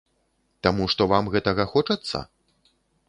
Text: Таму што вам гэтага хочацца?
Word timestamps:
Таму 0.67 0.87
што 0.93 1.07
вам 1.11 1.29
гэтага 1.35 1.63
хочацца? 1.75 2.23